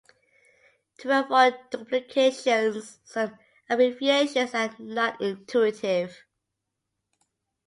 [0.97, 3.37] To avoid duplications, some
[3.69, 6.23] abbreviations are not intuitive.